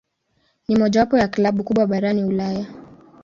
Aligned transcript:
Ni 0.67 0.75
mojawapo 0.75 1.17
ya 1.17 1.27
klabu 1.27 1.63
kubwa 1.63 1.87
barani 1.87 2.23
Ulaya. 2.23 2.65